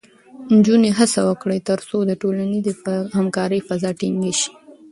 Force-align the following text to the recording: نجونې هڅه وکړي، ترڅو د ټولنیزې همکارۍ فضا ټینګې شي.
نجونې 0.55 0.91
هڅه 0.99 1.19
وکړي، 1.29 1.57
ترڅو 1.69 1.97
د 2.05 2.11
ټولنیزې 2.21 2.73
همکارۍ 3.17 3.59
فضا 3.67 3.89
ټینګې 3.99 4.33
شي. 4.39 4.51